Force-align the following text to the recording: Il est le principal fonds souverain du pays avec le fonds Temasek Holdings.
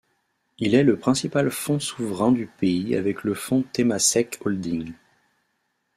Il 0.57 0.73
est 0.73 0.81
le 0.81 0.97
principal 0.97 1.51
fonds 1.51 1.79
souverain 1.79 2.31
du 2.31 2.47
pays 2.47 2.95
avec 2.95 3.23
le 3.23 3.35
fonds 3.35 3.63
Temasek 3.71 4.39
Holdings. 4.43 4.93